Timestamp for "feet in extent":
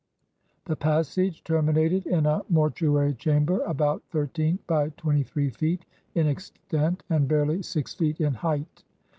5.51-7.03